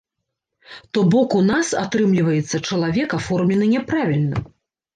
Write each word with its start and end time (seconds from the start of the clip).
То 0.97 1.03
бок 1.15 1.35
у 1.41 1.41
нас, 1.49 1.67
атрымліваецца, 1.83 2.63
чалавек 2.69 3.09
аформлены 3.21 3.65
няправільна. 3.77 4.37